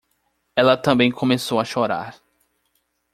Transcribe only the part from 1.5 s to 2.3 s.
a chorar